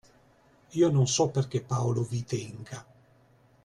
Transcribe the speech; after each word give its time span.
Io 0.71 0.89
non 0.89 1.07
so 1.07 1.29
perché 1.29 1.61
Paolo 1.61 2.01
vi 2.01 2.23
tenga. 2.23 2.83